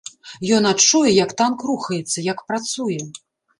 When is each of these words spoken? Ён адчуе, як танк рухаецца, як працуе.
Ён 0.55 0.63
адчуе, 0.69 1.11
як 1.17 1.35
танк 1.43 1.67
рухаецца, 1.73 2.25
як 2.31 2.43
працуе. 2.51 3.01